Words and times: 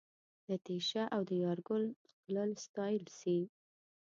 د 0.49 0.49
تېشه 0.65 1.03
او 1.15 1.21
د 1.29 1.31
یارګل 1.43 1.83
ښکلل 2.09 2.51
ستایل 2.65 3.03
سي 3.19 3.37